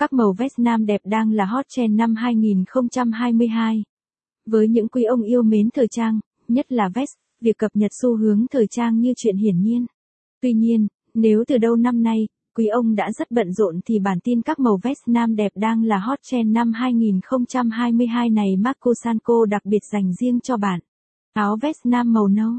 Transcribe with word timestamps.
Các 0.00 0.12
màu 0.12 0.32
vest 0.32 0.58
nam 0.58 0.86
đẹp 0.86 1.00
đang 1.04 1.32
là 1.32 1.44
hot 1.44 1.64
trend 1.68 1.94
năm 1.94 2.14
2022. 2.14 3.82
Với 4.46 4.68
những 4.68 4.88
quý 4.88 5.04
ông 5.04 5.22
yêu 5.22 5.42
mến 5.42 5.70
thời 5.70 5.88
trang, 5.88 6.20
nhất 6.48 6.72
là 6.72 6.88
vest, 6.94 7.10
việc 7.40 7.58
cập 7.58 7.70
nhật 7.74 7.90
xu 8.02 8.16
hướng 8.16 8.46
thời 8.50 8.66
trang 8.66 9.00
như 9.00 9.12
chuyện 9.16 9.36
hiển 9.36 9.60
nhiên. 9.60 9.86
Tuy 10.42 10.52
nhiên, 10.52 10.86
nếu 11.14 11.44
từ 11.48 11.58
đâu 11.58 11.76
năm 11.76 12.02
nay, 12.02 12.28
quý 12.56 12.66
ông 12.66 12.94
đã 12.94 13.12
rất 13.12 13.30
bận 13.30 13.52
rộn 13.52 13.80
thì 13.86 13.98
bản 13.98 14.18
tin 14.20 14.42
các 14.42 14.58
màu 14.58 14.78
vest 14.82 14.98
nam 15.06 15.36
đẹp 15.36 15.52
đang 15.54 15.82
là 15.84 15.98
hot 15.98 16.18
trend 16.22 16.52
năm 16.52 16.72
2022 16.72 18.30
này 18.30 18.56
Marco 18.56 18.90
Sanco 19.04 19.46
đặc 19.50 19.64
biệt 19.64 19.82
dành 19.92 20.12
riêng 20.20 20.40
cho 20.40 20.56
bạn. 20.56 20.80
Áo 21.32 21.56
vest 21.62 21.78
nam 21.84 22.12
màu 22.12 22.28
nâu. 22.28 22.52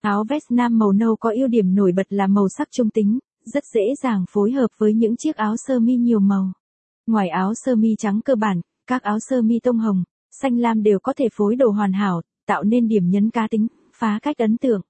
Áo 0.00 0.24
vest 0.28 0.44
nam 0.50 0.78
màu 0.78 0.92
nâu 0.92 1.16
có 1.16 1.32
ưu 1.34 1.48
điểm 1.48 1.74
nổi 1.74 1.92
bật 1.96 2.06
là 2.12 2.26
màu 2.26 2.48
sắc 2.48 2.68
trung 2.70 2.90
tính, 2.90 3.18
rất 3.44 3.64
dễ 3.74 3.82
dàng 4.02 4.24
phối 4.30 4.52
hợp 4.52 4.68
với 4.78 4.94
những 4.94 5.16
chiếc 5.16 5.36
áo 5.36 5.54
sơ 5.56 5.78
mi 5.78 5.96
nhiều 5.96 6.20
màu. 6.20 6.52
Ngoài 7.08 7.28
áo 7.28 7.54
sơ 7.54 7.76
mi 7.76 7.94
trắng 7.98 8.20
cơ 8.20 8.34
bản, 8.34 8.60
các 8.86 9.02
áo 9.02 9.18
sơ 9.20 9.42
mi 9.42 9.58
tông 9.60 9.78
hồng, 9.78 10.04
xanh 10.30 10.58
lam 10.58 10.82
đều 10.82 10.98
có 10.98 11.12
thể 11.16 11.28
phối 11.32 11.56
đồ 11.56 11.70
hoàn 11.70 11.92
hảo, 11.92 12.22
tạo 12.46 12.62
nên 12.62 12.88
điểm 12.88 13.10
nhấn 13.10 13.30
cá 13.30 13.48
tính, 13.50 13.66
phá 13.94 14.18
cách 14.22 14.38
ấn 14.38 14.56
tượng. 14.56 14.80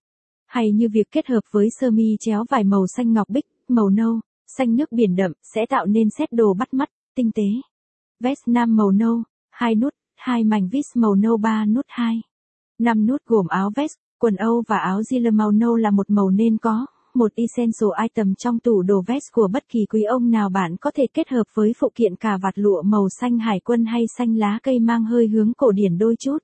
Hay 0.46 0.72
như 0.72 0.88
việc 0.92 1.10
kết 1.10 1.26
hợp 1.26 1.40
với 1.50 1.68
sơ 1.70 1.90
mi 1.90 2.16
chéo 2.20 2.44
vài 2.50 2.64
màu 2.64 2.86
xanh 2.86 3.12
ngọc 3.12 3.28
bích, 3.28 3.44
màu 3.68 3.88
nâu, 3.88 4.20
xanh 4.46 4.76
nước 4.76 4.92
biển 4.92 5.16
đậm 5.16 5.32
sẽ 5.42 5.66
tạo 5.66 5.86
nên 5.86 6.08
set 6.10 6.32
đồ 6.32 6.54
bắt 6.54 6.74
mắt, 6.74 6.88
tinh 7.14 7.30
tế. 7.34 7.46
Vest 8.20 8.42
nam 8.46 8.76
màu 8.76 8.90
nâu, 8.90 9.22
hai 9.50 9.74
nút, 9.74 9.94
hai 10.16 10.44
mảnh 10.44 10.68
vis 10.68 10.86
màu 10.94 11.14
nâu 11.14 11.36
ba 11.36 11.66
nút 11.66 11.86
hai. 11.88 12.22
năm 12.78 13.06
nút 13.06 13.22
gồm 13.26 13.46
áo 13.48 13.70
vest, 13.76 13.94
quần 14.18 14.36
Âu 14.36 14.62
và 14.68 14.78
áo 14.78 15.00
jean 15.00 15.36
màu 15.36 15.52
nâu 15.52 15.76
là 15.76 15.90
một 15.90 16.10
màu 16.10 16.30
nên 16.30 16.58
có, 16.58 16.86
một 17.18 17.32
essential 17.34 17.90
item 18.02 18.34
trong 18.34 18.58
tủ 18.58 18.82
đồ 18.82 19.02
vest 19.06 19.24
của 19.32 19.48
bất 19.52 19.68
kỳ 19.68 19.86
quý 19.90 20.02
ông 20.02 20.30
nào 20.30 20.48
bạn 20.48 20.76
có 20.76 20.90
thể 20.94 21.06
kết 21.14 21.28
hợp 21.28 21.44
với 21.54 21.72
phụ 21.80 21.88
kiện 21.94 22.16
cà 22.16 22.38
vạt 22.42 22.58
lụa 22.58 22.82
màu 22.82 23.08
xanh 23.20 23.38
hải 23.38 23.60
quân 23.60 23.84
hay 23.84 24.04
xanh 24.18 24.36
lá 24.36 24.58
cây 24.62 24.78
mang 24.78 25.04
hơi 25.04 25.28
hướng 25.28 25.52
cổ 25.54 25.72
điển 25.72 25.98
đôi 25.98 26.14
chút. 26.18 26.38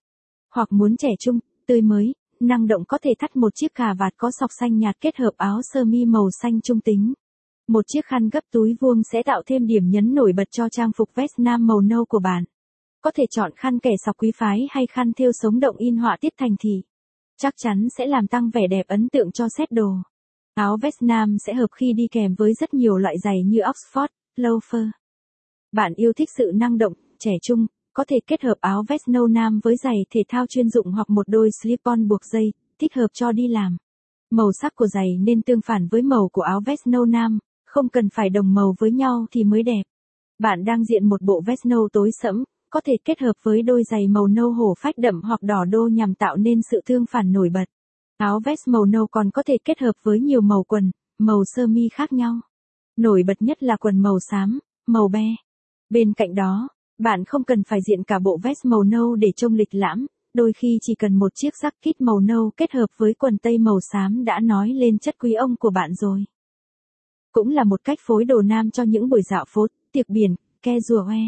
Hoặc 0.55 0.72
muốn 0.72 0.97
trẻ 0.97 1.08
trung, 1.20 1.39
tươi 1.66 1.83
mới, 1.83 2.14
năng 2.41 2.66
động 2.66 2.84
có 2.89 2.98
thể 3.03 3.11
thắt 3.19 3.36
một 3.36 3.55
chiếc 3.55 3.75
cà 3.75 3.94
vạt 3.98 4.12
có 4.16 4.31
sọc 4.41 4.50
xanh 4.61 4.78
nhạt 4.78 5.00
kết 5.00 5.16
hợp 5.16 5.33
áo 5.36 5.61
sơ 5.62 5.84
mi 5.84 6.05
màu 6.05 6.28
xanh 6.42 6.61
trung 6.61 6.81
tính. 6.81 7.12
Một 7.69 7.84
chiếc 7.88 8.05
khăn 8.05 8.28
gấp 8.28 8.44
túi 8.53 8.77
vuông 8.81 9.03
sẽ 9.12 9.22
tạo 9.22 9.42
thêm 9.47 9.66
điểm 9.66 9.91
nhấn 9.91 10.14
nổi 10.14 10.33
bật 10.36 10.48
cho 10.50 10.69
trang 10.69 10.91
phục 10.97 11.09
vest 11.14 11.33
nam 11.38 11.66
màu 11.66 11.81
nâu 11.81 12.05
của 12.05 12.19
bạn. 12.19 12.44
Có 13.03 13.11
thể 13.14 13.25
chọn 13.31 13.53
khăn 13.56 13.78
kẻ 13.78 13.91
sọc 14.06 14.16
quý 14.16 14.33
phái 14.36 14.66
hay 14.70 14.86
khăn 14.86 15.12
thêu 15.12 15.31
sống 15.42 15.61
động 15.61 15.77
in 15.77 15.97
họa 15.97 16.16
tiết 16.20 16.33
thành 16.38 16.56
thị 16.61 16.83
chắc 17.44 17.55
chắn 17.56 17.86
sẽ 17.98 18.06
làm 18.06 18.27
tăng 18.27 18.50
vẻ 18.50 18.66
đẹp 18.66 18.86
ấn 18.86 19.09
tượng 19.09 19.33
cho 19.33 19.47
set 19.59 19.70
đồ. 19.70 19.94
Áo 20.55 20.77
vest 20.83 21.02
nam 21.02 21.36
sẽ 21.47 21.55
hợp 21.55 21.66
khi 21.77 21.92
đi 21.92 22.08
kèm 22.10 22.34
với 22.34 22.55
rất 22.55 22.74
nhiều 22.74 22.97
loại 22.97 23.19
giày 23.19 23.42
như 23.47 23.58
Oxford, 23.58 24.08
loafer. 24.36 24.91
Bạn 25.72 25.94
yêu 25.94 26.12
thích 26.12 26.28
sự 26.38 26.52
năng 26.55 26.78
động, 26.78 26.92
trẻ 27.19 27.33
trung, 27.42 27.66
có 27.92 28.05
thể 28.08 28.16
kết 28.27 28.42
hợp 28.42 28.55
áo 28.60 28.84
vest 28.88 29.08
nâu 29.08 29.27
nam 29.27 29.60
với 29.62 29.77
giày 29.77 29.97
thể 30.10 30.22
thao 30.28 30.47
chuyên 30.47 30.69
dụng 30.69 30.92
hoặc 30.92 31.10
một 31.10 31.28
đôi 31.28 31.50
slip-on 31.62 32.08
buộc 32.08 32.20
dây, 32.32 32.52
thích 32.78 32.94
hợp 32.94 33.06
cho 33.12 33.32
đi 33.32 33.48
làm. 33.48 33.77
Màu 34.30 34.52
sắc 34.52 34.75
của 34.75 34.86
giày 34.86 35.08
nên 35.20 35.42
tương 35.42 35.60
phản 35.60 35.88
với 35.88 36.02
màu 36.02 36.28
của 36.32 36.42
áo 36.42 36.60
vest 36.66 36.86
nâu 36.86 37.05
nam, 37.05 37.38
không 37.66 37.88
cần 37.88 38.08
phải 38.14 38.30
đồng 38.30 38.55
màu 38.55 38.75
với 38.78 38.91
nhau 38.92 39.27
thì 39.32 39.44
mới 39.44 39.62
đẹp. 39.62 39.82
Bạn 40.38 40.64
đang 40.64 40.84
diện 40.84 41.08
một 41.08 41.22
bộ 41.22 41.42
vest 41.47 41.66
nâu 41.66 41.88
tối 41.92 42.10
sẫm, 42.22 42.44
có 42.70 42.80
thể 42.84 42.92
kết 43.05 43.20
hợp 43.20 43.34
với 43.42 43.62
đôi 43.62 43.82
giày 43.91 44.08
màu 44.08 44.27
nâu 44.27 44.50
hổ 44.50 44.75
phách 44.78 44.98
đậm 44.98 45.20
hoặc 45.22 45.42
đỏ 45.42 45.64
đô 45.64 45.88
nhằm 45.92 46.14
tạo 46.14 46.36
nên 46.36 46.60
sự 46.70 46.80
tương 46.86 47.05
phản 47.06 47.32
nổi 47.32 47.48
bật. 47.55 47.64
Áo 48.17 48.41
vest 48.45 48.69
màu 48.69 48.84
nâu 48.84 49.07
còn 49.07 49.31
có 49.31 49.43
thể 49.43 49.59
kết 49.65 49.79
hợp 49.81 49.93
với 50.03 50.20
nhiều 50.20 50.41
màu 50.41 50.62
quần, 50.62 50.91
màu 51.19 51.45
sơ 51.45 51.67
mi 51.67 51.89
khác 51.93 52.12
nhau. 52.12 52.41
Nổi 52.97 53.23
bật 53.27 53.43
nhất 53.43 53.62
là 53.62 53.77
quần 53.77 53.98
màu 53.98 54.19
xám, 54.31 54.59
màu 54.87 55.09
be. 55.09 55.27
Bên 55.91 56.12
cạnh 56.12 56.34
đó, 56.34 56.69
bạn 56.98 57.25
không 57.25 57.45
cần 57.45 57.62
phải 57.65 57.81
diện 57.89 58.05
cả 58.05 58.19
bộ 58.19 58.39
vest 58.43 58.65
màu 58.65 58.83
nâu 58.83 59.15
để 59.15 59.33
trông 59.37 59.55
lịch 59.55 59.75
lãm, 59.75 60.06
đôi 60.34 60.53
khi 60.53 60.79
chỉ 60.83 60.95
cần 60.95 61.15
một 61.15 61.34
chiếc 61.34 61.55
jacket 61.62 61.93
màu 61.98 62.21
nâu 62.21 62.51
kết 62.56 62.73
hợp 62.73 62.87
với 62.97 63.15
quần 63.15 63.39
tây 63.39 63.59
màu 63.59 63.81
xám 63.93 64.25
đã 64.25 64.41
nói 64.41 64.69
lên 64.69 64.99
chất 64.99 65.15
quý 65.19 65.33
ông 65.33 65.56
của 65.56 65.71
bạn 65.71 65.94
rồi. 65.94 66.25
Cũng 67.33 67.49
là 67.49 67.65
một 67.65 67.81
cách 67.84 67.99
phối 68.06 68.25
đồ 68.25 68.43
nam 68.43 68.71
cho 68.71 68.83
những 68.83 69.09
buổi 69.09 69.22
dạo 69.22 69.44
phố, 69.49 69.67
tiệc 69.93 70.09
biển, 70.09 70.34
ke 70.62 70.81
rùa 70.81 71.03
hoe. 71.03 71.21